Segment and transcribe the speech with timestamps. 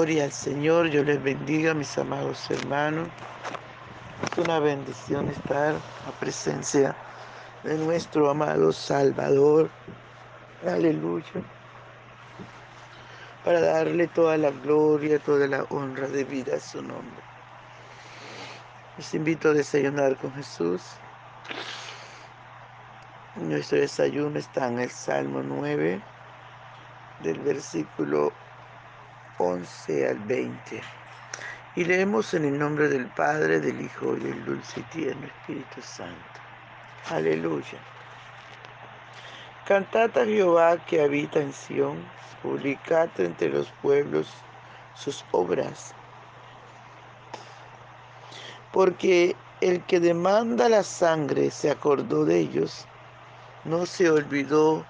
[0.00, 3.06] Gloria al Señor, yo les bendiga, mis amados hermanos.
[4.32, 6.96] Es una bendición estar a presencia
[7.64, 9.68] de nuestro amado Salvador.
[10.66, 11.44] Aleluya.
[13.44, 17.22] Para darle toda la gloria, toda la honra de vida a su nombre.
[18.96, 20.80] Les invito a desayunar con Jesús.
[23.36, 26.00] Nuestro desayuno está en el Salmo 9,
[27.22, 28.32] del versículo
[29.40, 30.82] 11 al 20.
[31.76, 35.80] Y leemos en el nombre del Padre, del Hijo y del dulce y tierno Espíritu
[35.80, 36.40] Santo.
[37.08, 37.78] Aleluya.
[39.66, 42.04] Cantad a Jehová que habita en Sión,
[42.42, 44.28] publicad entre los pueblos
[44.94, 45.94] sus obras.
[48.72, 52.86] Porque el que demanda la sangre se acordó de ellos,
[53.64, 54.84] no se olvidó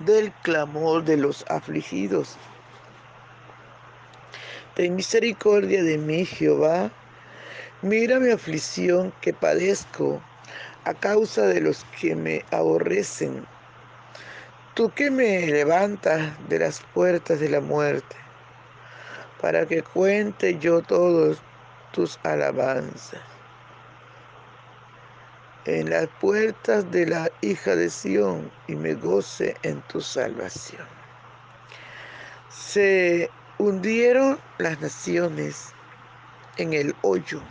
[0.00, 2.36] del clamor de los afligidos.
[4.78, 6.92] Ten misericordia de mí, Jehová.
[7.82, 10.22] Mira mi aflicción que padezco
[10.84, 13.44] a causa de los que me aborrecen.
[14.74, 18.14] Tú que me levantas de las puertas de la muerte,
[19.40, 21.38] para que cuente yo todos
[21.90, 23.20] tus alabanzas.
[25.64, 30.86] En las puertas de la hija de Sión y me goce en tu salvación.
[32.48, 35.74] Se hundieron las naciones
[36.58, 37.42] en el hoyo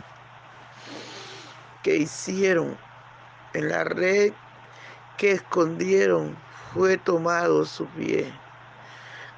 [1.82, 2.78] que hicieron,
[3.52, 4.32] en la red
[5.18, 6.34] que escondieron
[6.72, 8.32] fue tomado su pie.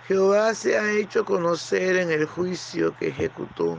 [0.07, 3.77] Jehová se ha hecho conocer en el juicio que ejecutó.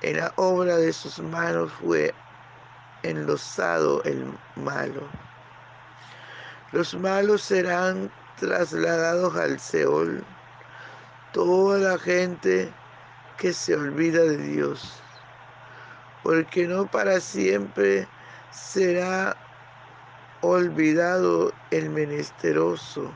[0.00, 2.14] En la obra de sus manos fue
[3.02, 5.02] enlosado el malo.
[6.72, 10.24] Los malos serán trasladados al Seol
[11.32, 12.72] toda la gente
[13.38, 15.00] que se olvida de Dios,
[16.22, 18.06] porque no para siempre
[18.50, 19.36] será
[20.42, 23.12] olvidado el menesteroso,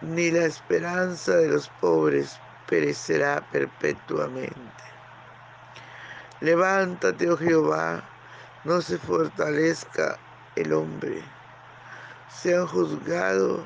[0.00, 2.38] ni la esperanza de los pobres
[2.68, 4.54] perecerá perpetuamente.
[6.40, 8.02] Levántate, oh Jehová,
[8.64, 10.18] no se fortalezca
[10.56, 11.22] el hombre.
[12.28, 13.60] Sean juzgados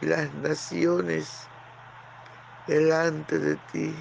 [0.00, 1.48] las naciones
[2.66, 3.94] delante de ti.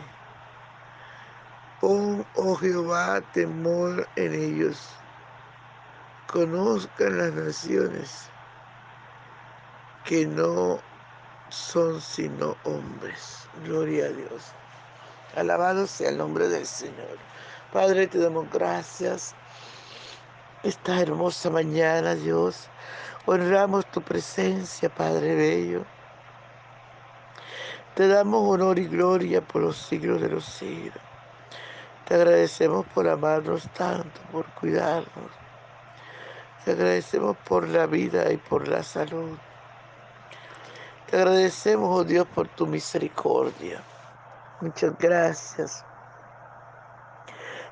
[1.81, 4.89] Pon, oh Jehová, temor en ellos.
[6.31, 8.29] Conozcan las naciones
[10.03, 10.79] que no
[11.49, 13.47] son sino hombres.
[13.63, 14.43] Gloria a Dios.
[15.35, 17.17] Alabado sea el nombre del Señor.
[17.71, 19.35] Padre, te damos gracias.
[20.63, 22.69] Esta hermosa mañana, Dios.
[23.25, 25.85] Honramos tu presencia, Padre Bello.
[27.95, 31.01] Te damos honor y gloria por los siglos de los siglos.
[32.05, 35.31] Te agradecemos por amarnos tanto, por cuidarnos.
[36.65, 39.37] Te agradecemos por la vida y por la salud.
[41.09, 43.81] Te agradecemos, oh Dios, por tu misericordia.
[44.59, 45.85] Muchas gracias.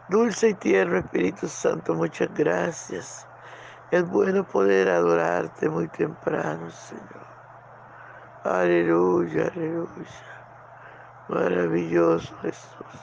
[0.08, 3.28] Dulce y tierno Espíritu Santo, muchas gracias.
[3.92, 7.33] Es bueno poder adorarte muy temprano, Señor.
[8.44, 10.06] Aleluya, aleluya.
[11.30, 13.00] Maravilloso Jesús.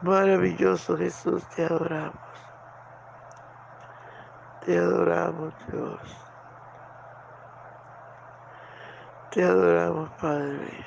[0.00, 2.14] Maravilloso Jesús, te adoramos.
[4.64, 6.00] Te adoramos, Dios.
[9.32, 10.86] Te adoramos, Padre.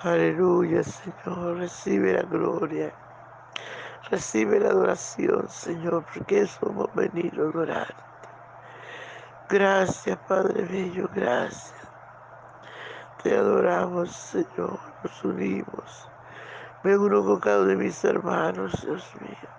[0.00, 1.58] Aleluya, Señor.
[1.58, 2.94] Recibe la gloria.
[4.10, 8.09] Recibe la adoración, Señor, porque eso hemos venido a adorar.
[9.50, 11.74] Gracias, Padre bello, gracias.
[13.20, 16.08] Te adoramos, Señor, nos unimos.
[16.84, 19.50] Me uno con cada uno de mis hermanos, Dios mío,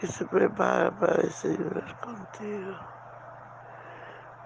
[0.00, 2.74] que se prepara para desayunar contigo.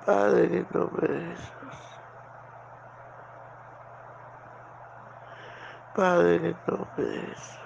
[0.05, 2.01] Padre, en el nombre de Jesús.
[5.95, 7.61] Padre, en el nombre de Jesús.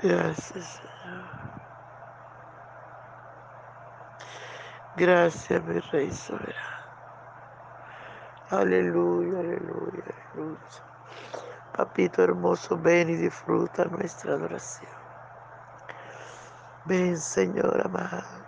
[0.00, 1.47] Gracias, Señor.
[4.98, 6.78] Gracias, mi Rey soberano.
[8.50, 10.02] Aleluya, aleluya,
[10.34, 10.58] aleluya.
[11.72, 14.90] Papito hermoso, ven y disfruta nuestra adoración.
[16.84, 18.44] Ven, Señor amado.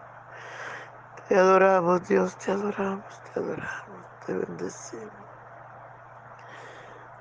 [1.29, 5.13] Te adoramos, Dios, te adoramos, te adoramos, te bendecimos.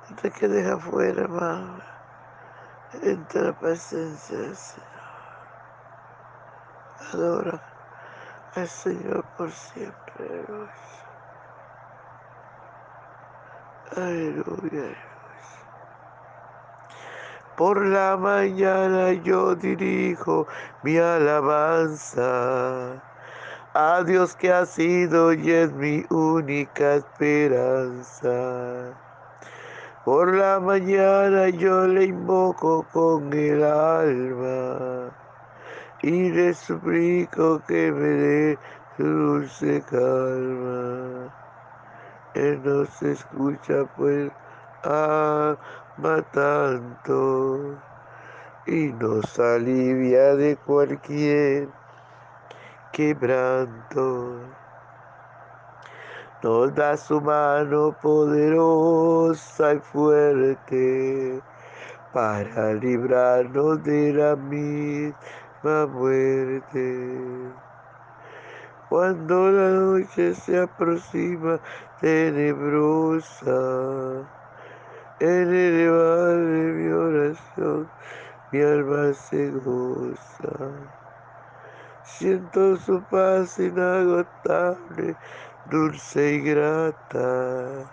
[0.10, 1.84] No te quedes afuera, amado.
[3.04, 4.90] Entre la presencia del Señor.
[7.14, 7.79] Adora
[8.56, 10.46] al Señor por siempre.
[13.96, 14.96] Aleluya.
[17.56, 20.48] Por la mañana yo dirijo
[20.84, 22.24] mi alabanza
[23.74, 28.32] a Dios que ha sido y es mi única esperanza.
[30.06, 35.12] Por la mañana yo le invoco con el alma
[36.02, 38.58] y le suplico que me dé
[38.96, 41.34] su dulce calma.
[42.36, 44.32] Él no se escucha pues
[44.84, 47.76] ama tanto
[48.66, 51.68] y nos alivia de cualquier
[52.94, 54.40] quebranto.
[56.42, 61.42] Nos da su mano poderosa y fuerte
[62.14, 65.18] para librarnos de la misma
[65.64, 67.52] muerte.
[68.90, 71.60] Cuando la noche se aproxima
[72.02, 73.52] tenebrosa,
[75.20, 77.88] en el de mi oración
[78.52, 80.56] mi alma se goza.
[82.04, 85.16] Siento su paz inagotable,
[85.70, 87.86] dulce y grata.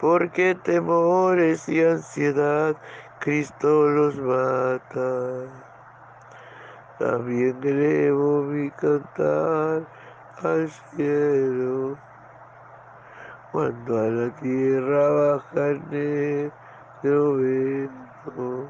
[0.00, 2.74] Porque temores y ansiedad
[3.20, 5.67] Cristo los mata.
[6.98, 9.86] También elevo mi cantar
[10.42, 11.96] al cielo.
[13.52, 18.68] Cuando a la tierra baja el negro vento.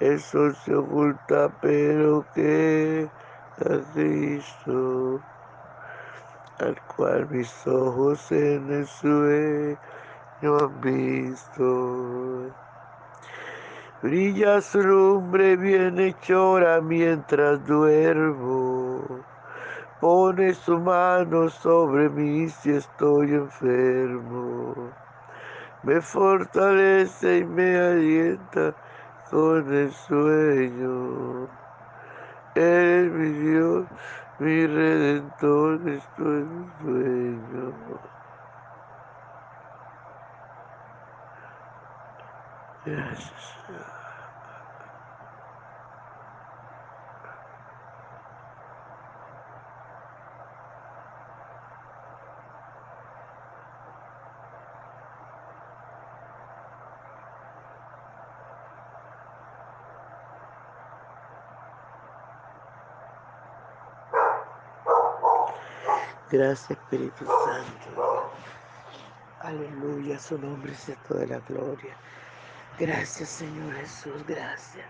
[0.00, 3.10] El sol se oculta, pero que
[3.58, 5.20] a Cristo,
[6.60, 9.76] al cual mis ojos en el sueño
[10.42, 12.67] han visto.
[14.00, 19.02] Brilla su lumbre bienhechora mientras duermo.
[20.00, 24.92] Pone su mano sobre mí si estoy enfermo.
[25.82, 28.72] Me fortalece y me alienta
[29.32, 31.48] con el sueño.
[32.54, 33.86] Eres mi Dios,
[34.38, 38.17] mi redentor, estoy en mi sueño.
[42.90, 43.32] Gracias,
[43.66, 43.86] Señor.
[66.30, 68.32] Gracias Espíritu Santo.
[69.40, 71.96] Aleluya, su nombre sea toda la gloria.
[72.78, 74.86] Gracias Señor Jesús, gracias.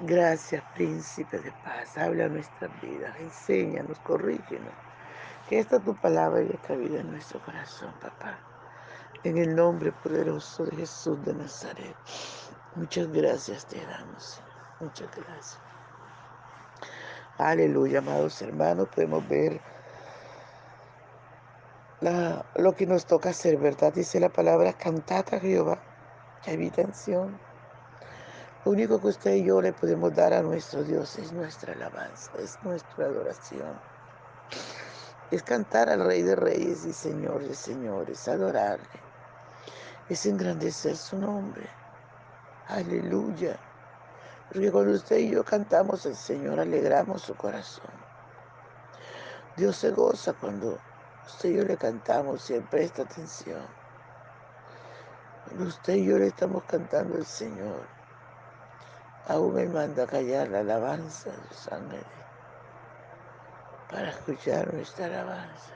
[0.00, 1.96] Gracias Príncipe de paz.
[1.96, 4.72] Habla nuestras vidas, enséñanos, corrígenos.
[5.48, 8.38] Que esta tu palabra haya cabida en nuestro corazón, papá.
[9.22, 11.96] En el nombre poderoso de Jesús de Nazaret.
[12.74, 14.50] Muchas gracias te damos, Señor.
[14.80, 15.58] Muchas gracias.
[17.38, 18.88] Aleluya, amados hermanos.
[18.88, 19.60] Podemos ver
[22.56, 23.92] lo que nos toca hacer, ¿verdad?
[23.94, 25.78] Dice la palabra, cantata a Jehová,
[26.92, 27.38] Sion.
[28.64, 32.30] Lo único que usted y yo le podemos dar a nuestro Dios es nuestra alabanza,
[32.38, 33.78] es nuestra adoración.
[35.30, 39.00] Es cantar al Rey de Reyes y Señor de Señores, adorarle.
[40.08, 41.68] Es engrandecer su nombre.
[42.68, 43.58] Aleluya.
[44.52, 47.90] Porque cuando usted y yo cantamos al Señor, alegramos su corazón.
[49.56, 50.78] Dios se goza cuando
[51.26, 53.66] Usted y yo le cantamos, siempre presta atención.
[55.58, 57.86] Usted y yo le estamos cantando al Señor,
[59.28, 61.68] aún me manda callar la alabanza de sus
[63.90, 65.72] para escuchar nuestra alabanza,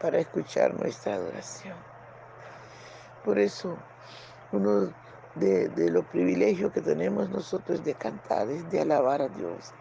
[0.00, 1.76] para escuchar nuestra adoración.
[3.24, 3.76] Por eso,
[4.52, 4.92] uno
[5.34, 9.72] de, de los privilegios que tenemos nosotros de cantar es de alabar a Dios.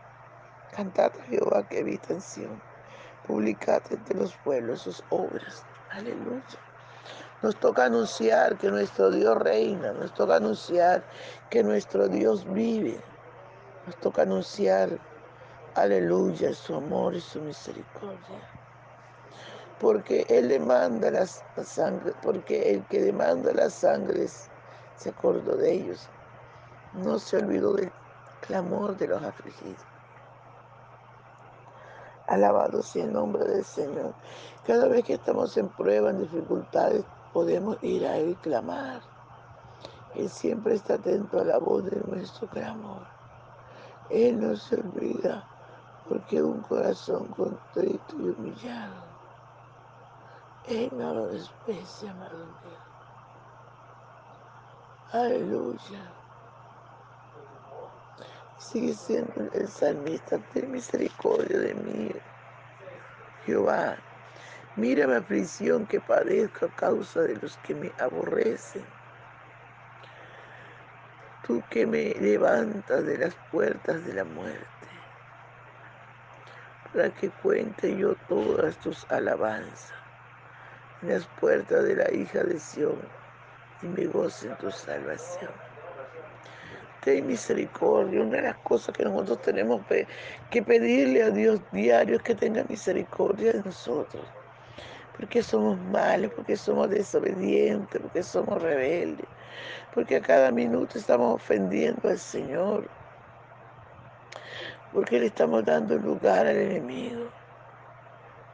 [0.76, 2.62] Cantar a Jehová que habita en Sion
[3.28, 5.66] publicad entre los pueblos sus obras.
[5.92, 6.42] Aleluya.
[7.44, 11.04] Nos toca anunciar que nuestro Dios reina, nos toca anunciar
[11.52, 13.00] que nuestro Dios vive,
[13.86, 14.98] nos toca anunciar,
[15.76, 18.42] aleluya, su amor y su misericordia.
[19.80, 24.50] Porque Él demanda la sangre, porque el que demanda las sangres
[24.96, 26.10] se acordó de ellos,
[26.94, 27.92] no se olvidó del
[28.42, 29.86] clamor de los afligidos.
[32.26, 34.16] Alabado sea el nombre del Señor.
[34.66, 39.02] Cada vez que estamos en pruebas, en dificultades, podemos ir a Él y clamar.
[40.16, 43.08] Él siempre está atento a la voz de nuestro clamor.
[44.10, 45.48] Él no se olvida
[46.08, 49.04] porque un corazón contrito y humillado,
[50.66, 52.88] Él no lo desprecia, amado mío.
[55.12, 56.14] Aleluya.
[58.58, 62.12] Sigue siendo el salmista, ten misericordia de mí,
[63.46, 63.98] Jehová.
[64.78, 68.86] Mira la aflicción que padezco a causa de los que me aborrecen.
[71.46, 74.88] Tú que me levantas de las puertas de la muerte,
[76.94, 79.94] para que cuente yo todas tus alabanzas
[81.02, 83.02] en las puertas de la hija de Sión
[83.82, 85.52] y me goce en tu salvación
[87.08, 88.22] ten misericordia.
[88.22, 89.82] Una de las cosas que nosotros tenemos
[90.50, 94.26] que pedirle a Dios diario es que tenga misericordia de nosotros.
[95.18, 99.26] Porque somos malos, porque somos desobedientes, porque somos rebeldes,
[99.94, 102.88] porque a cada minuto estamos ofendiendo al Señor,
[104.94, 107.30] porque le estamos dando lugar al enemigo,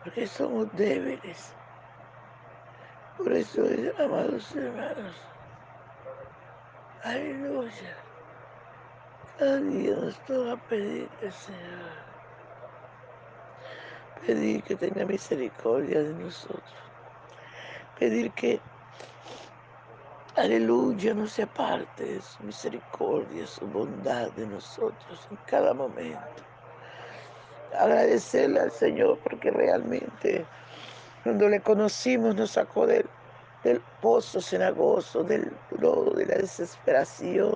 [0.04, 1.54] porque somos débiles.
[3.18, 3.64] Por eso,
[4.00, 5.16] amados hermanos,
[7.04, 7.98] aleluya.
[9.38, 12.13] Cada día nos toca pedirle, Señor.
[14.26, 16.64] Pedir que tenga misericordia de nosotros.
[18.00, 18.60] Pedir que,
[20.36, 26.44] aleluya, no se aparte de su misericordia, su bondad de nosotros en cada momento.
[27.78, 30.46] Agradecerle al Señor porque realmente
[31.24, 33.10] cuando le conocimos nos sacó del,
[33.64, 37.56] del pozo cenagoso, del lodo, de la desesperación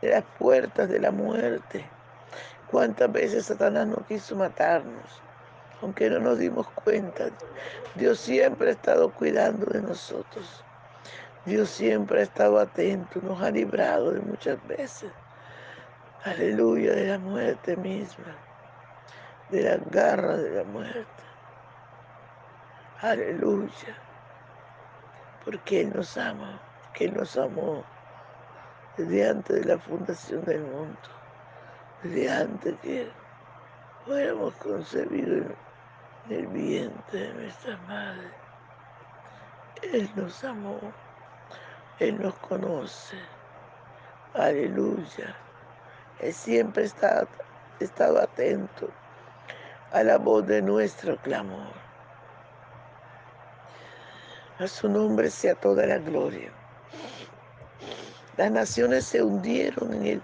[0.00, 1.84] de las puertas de la muerte.
[2.70, 5.22] Cuántas veces Satanás no quiso matarnos,
[5.82, 7.30] aunque no nos dimos cuenta.
[7.94, 10.64] Dios siempre ha estado cuidando de nosotros.
[11.44, 15.10] Dios siempre ha estado atento, nos ha librado de muchas veces.
[16.24, 18.36] Aleluya, de la muerte misma,
[19.50, 21.22] de la garra de la muerte.
[23.00, 23.96] Aleluya,
[25.44, 27.84] porque Él nos ama, porque Él nos amó
[28.96, 30.98] desde antes de la fundación del mundo,
[32.02, 33.08] desde antes que
[34.04, 35.46] fuéramos concebidos
[36.28, 38.28] en el vientre de nuestra madre.
[39.92, 40.78] Él nos amó,
[41.98, 43.16] Él nos conoce.
[44.34, 45.34] Aleluya.
[46.20, 47.26] Él siempre está,
[47.80, 48.90] estado atento
[49.92, 51.72] a la voz de nuestro clamor.
[54.58, 56.52] A su nombre sea toda la gloria.
[58.36, 60.22] Las naciones se hundieron en el,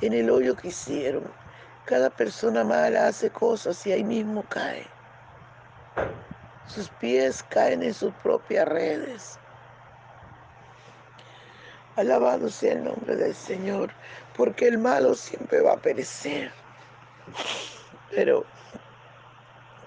[0.00, 1.24] en el hoyo que hicieron.
[1.84, 4.99] Cada persona mala hace cosas y ahí mismo cae.
[6.74, 9.38] Sus pies caen en sus propias redes.
[11.96, 13.90] Alabado sea el nombre del Señor,
[14.36, 16.52] porque el malo siempre va a perecer.
[18.10, 18.44] Pero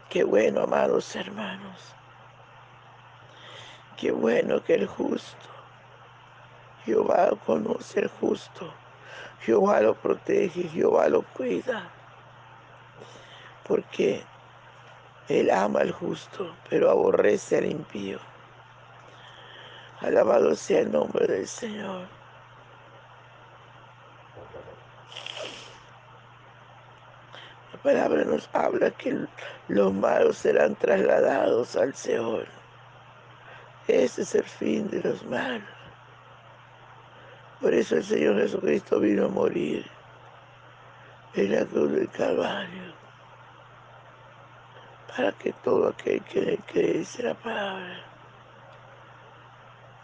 [0.10, 1.96] qué bueno, amados hermanos.
[3.98, 5.54] Qué bueno que el justo
[6.86, 8.74] Jehová conoce al justo,
[9.40, 11.90] Jehová lo protege, Jehová lo cuida,
[13.66, 14.22] porque
[15.30, 18.20] Él ama al justo, pero aborrece al impío.
[20.02, 22.08] Alabado sea el nombre del Señor.
[27.72, 29.28] La palabra nos habla que
[29.70, 32.48] los malos serán trasladados al Seol.
[33.88, 35.68] Ese es el fin de los malos.
[37.62, 39.86] Por eso el Señor Jesucristo vino a morir
[41.34, 42.94] en la cruz del Calvario,
[45.16, 48.04] para que todo aquel que le la palabra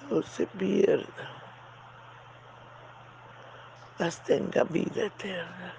[0.10, 1.06] no se pierda,
[3.98, 5.74] mas tenga vida eterna.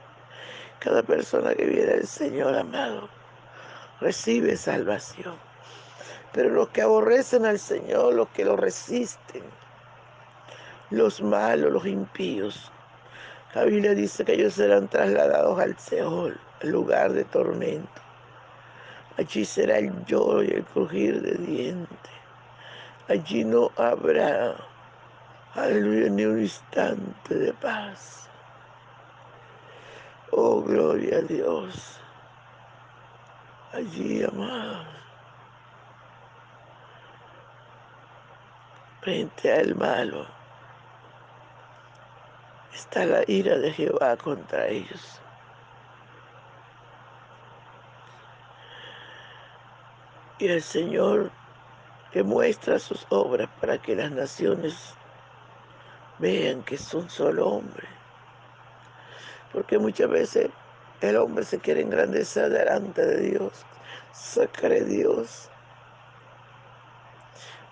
[0.80, 3.08] Cada persona que viene al Señor amado
[4.00, 5.36] recibe salvación.
[6.32, 9.42] Pero los que aborrecen al Señor, los que lo resisten,
[10.90, 12.72] los malos, los impíos.
[13.54, 18.09] La Biblia dice que ellos serán trasladados al Seol, al lugar de tormento.
[19.16, 22.12] Allí será el lloro y el crujir de dientes.
[23.08, 24.54] Allí no habrá,
[25.54, 28.28] aleluya, ni un instante de paz.
[30.30, 31.98] Oh, gloria a Dios.
[33.72, 34.86] Allí, amados,
[39.00, 40.26] frente al malo
[42.72, 45.20] está la ira de Jehová contra ellos.
[50.40, 51.30] Y el Señor
[52.14, 54.94] demuestra sus obras para que las naciones
[56.18, 57.90] vean que son solo hombres.
[59.52, 60.50] Porque muchas veces
[61.00, 63.66] El hombre se quiere engrandecer delante de Dios,
[64.12, 65.50] se cree Dios.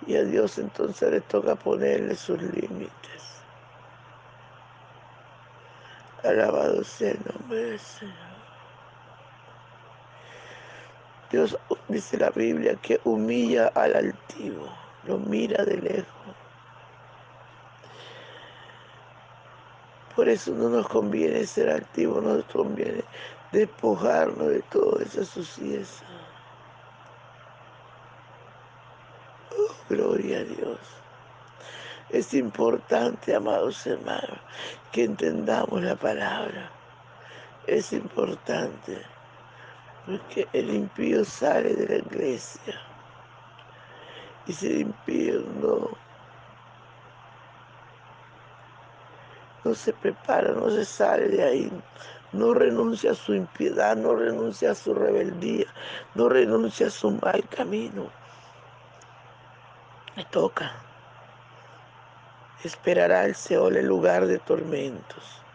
[0.06, 3.44] Y a Dios entonces le toca ponerle sus límites.
[6.24, 8.27] Alabado sea el nombre del Señor.
[11.30, 11.58] Dios
[11.88, 14.66] dice la Biblia que humilla al altivo,
[15.04, 16.36] lo mira de lejos.
[20.16, 23.04] Por eso no nos conviene ser altivos, no nos conviene
[23.52, 25.86] despojarnos de toda esa suciedad.
[29.52, 30.78] Oh, gloria a Dios.
[32.08, 34.40] Es importante, amados hermanos,
[34.92, 36.70] que entendamos la palabra.
[37.66, 39.17] Es importante
[40.08, 42.80] porque el impío sale de la iglesia
[44.46, 45.90] y si el impío no
[49.64, 51.72] no se prepara, no se sale de ahí,
[52.32, 55.66] no renuncia a su impiedad, no renuncia a su rebeldía,
[56.14, 58.10] no renuncia a su mal camino.
[60.16, 60.72] Le toca.
[62.64, 65.47] Esperará el Seol el lugar de tormentos.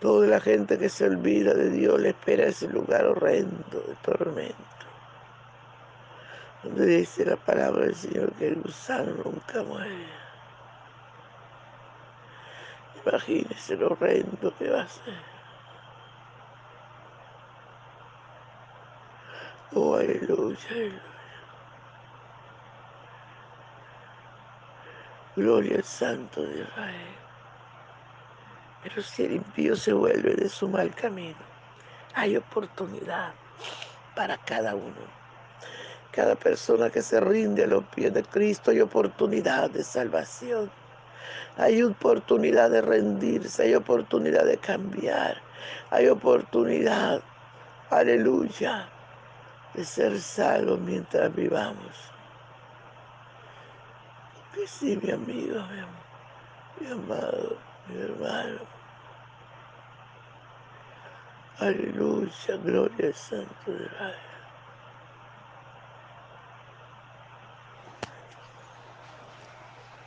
[0.00, 4.56] Toda la gente que se olvida de Dios le espera ese lugar horrendo de tormento.
[6.62, 10.06] Donde dice la palabra del Señor que el gusano nunca muere.
[13.04, 15.14] Imagínese lo horrendo que va a ser.
[19.72, 21.02] Oh, aleluya, aleluya.
[25.36, 27.25] Gloria al Santo de Israel.
[28.86, 31.34] Pero si el impío se vuelve de su mal camino,
[32.14, 33.32] hay oportunidad
[34.14, 34.94] para cada uno.
[36.12, 40.70] Cada persona que se rinde a los pies de Cristo hay oportunidad de salvación.
[41.56, 45.42] Hay oportunidad de rendirse, hay oportunidad de cambiar,
[45.90, 47.22] hay oportunidad,
[47.90, 48.88] aleluya,
[49.74, 52.12] de ser salvos mientras vivamos.
[54.54, 58.75] Que sí, mi amigo, mi, mi amado, mi hermano.
[61.58, 64.16] Aleluya, gloria al Santo de Israel.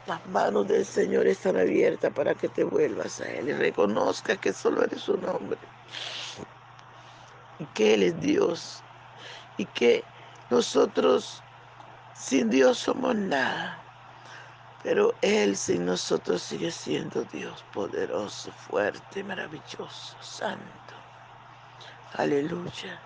[0.05, 4.53] Las manos del Señor están abiertas para que te vuelvas a Él y reconozcas que
[4.53, 5.59] solo eres un hombre
[7.59, 8.85] y que Él es Dios
[9.57, 10.11] y que
[10.49, 11.45] nosotros
[12.13, 13.87] sin Dios somos nada,
[14.83, 20.98] pero Él sin nosotros sigue siendo Dios poderoso, fuerte, maravilloso, santo.
[22.13, 23.01] Aleluya.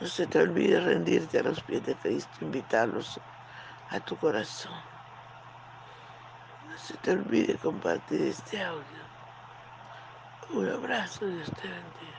[0.00, 3.20] No se te olvide rendirte a los pies de Cristo, invitarlos
[3.88, 4.82] a tu corazón.
[6.62, 9.04] No se te olvide compartir este audio.
[10.50, 12.15] Un abrazo, Dios te bendiga.